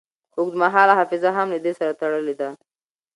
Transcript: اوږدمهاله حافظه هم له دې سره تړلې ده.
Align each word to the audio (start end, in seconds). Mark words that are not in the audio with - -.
اوږدمهاله 0.37 0.93
حافظه 0.99 1.29
هم 1.37 1.47
له 1.53 1.59
دې 1.65 1.73
سره 1.79 1.91
تړلې 2.01 2.35
ده. 2.41 2.49